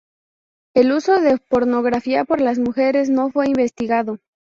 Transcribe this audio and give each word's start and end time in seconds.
El 0.73 0.93
uso 0.93 1.21
de 1.21 1.37
pornografía 1.37 2.25
por 2.25 2.41
las 2.41 2.57
mujeres 2.57 3.11
no 3.11 3.29
fue 3.29 3.45
investigado. 3.49 4.17